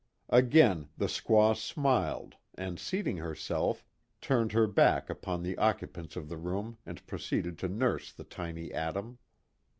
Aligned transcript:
Again 0.31 0.89
the 0.97 1.05
squaw 1.05 1.55
smiled 1.55 2.33
and 2.55 2.79
seating 2.79 3.17
herself, 3.17 3.85
turned 4.19 4.51
her 4.51 4.65
back 4.65 5.11
upon 5.11 5.43
the 5.43 5.55
occupants 5.59 6.15
of 6.15 6.27
the 6.27 6.37
room 6.37 6.79
and 6.87 7.05
proceeded 7.05 7.59
to 7.59 7.67
nurse 7.67 8.11
the 8.11 8.23
tiny 8.23 8.73
atom. 8.73 9.19